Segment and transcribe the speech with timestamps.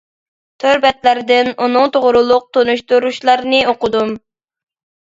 [0.63, 4.15] تور بەتلەردىن ئۇنىڭ توغرۇلۇق تونۇشتۇرۇشلارنى ئوقۇدۇم.